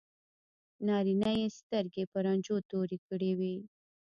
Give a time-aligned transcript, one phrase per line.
[0.87, 3.55] نارینه یې سترګې په رنجو تورې کړې وي.